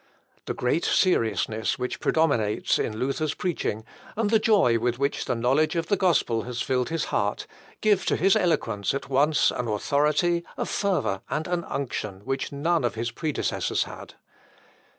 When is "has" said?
6.41-6.59